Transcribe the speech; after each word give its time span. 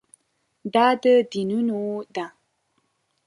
دا 0.73 0.87
د 1.03 1.05
دینونو 1.31 1.79
ده. 2.15 2.25